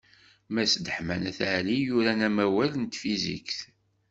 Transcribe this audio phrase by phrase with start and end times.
[0.53, 3.59] Mass Deḥman At Ɛli i yuran amawal n tfizikt.